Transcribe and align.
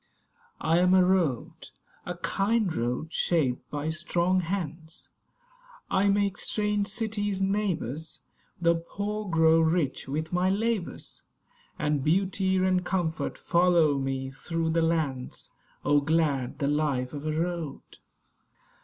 I 0.59 0.79
am 0.79 0.95
a 0.95 1.05
Road; 1.05 1.69
a 2.07 2.17
kind 2.17 2.73
road, 2.73 3.13
shaped 3.13 3.69
by 3.69 3.89
strong 3.89 4.39
hands. 4.39 5.11
I 5.91 6.09
make 6.09 6.39
strange 6.39 6.87
cities 6.87 7.39
neighbours; 7.39 8.19
The 8.59 8.73
poor 8.73 9.29
grow 9.29 9.59
rich 9.59 10.07
with 10.07 10.33
my 10.33 10.49
labours, 10.49 11.21
And 11.77 12.03
beauty 12.03 12.57
and 12.57 12.83
comfort 12.83 13.37
follow 13.37 13.99
me 13.99 14.31
through 14.31 14.71
the 14.71 14.81
lands. 14.81 15.51
Oh, 15.85 16.01
glad 16.01 16.57
the 16.57 16.67
life 16.67 17.13
of 17.13 17.27
a 17.27 17.33
Road! 17.39 17.83